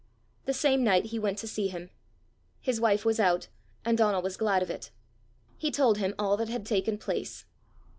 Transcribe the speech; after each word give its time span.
The 0.45 0.53
same 0.55 0.83
night 0.83 1.05
he 1.05 1.19
went 1.19 1.37
to 1.37 1.47
see 1.47 1.67
him. 1.67 1.91
His 2.59 2.81
wife 2.81 3.05
was 3.05 3.19
out, 3.19 3.49
and 3.85 3.95
Donal 3.95 4.23
was 4.23 4.35
glad 4.35 4.63
of 4.63 4.71
it. 4.71 4.89
He 5.59 5.69
told 5.69 5.99
him 5.99 6.15
all 6.17 6.37
that 6.37 6.49
had 6.49 6.65
taken 6.65 6.97
place. 6.97 7.45